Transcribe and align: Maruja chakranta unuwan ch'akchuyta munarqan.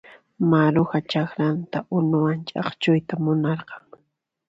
Maruja 0.49 0.99
chakranta 1.11 1.77
unuwan 1.97 2.39
ch'akchuyta 2.47 3.15
munarqan. 3.23 3.83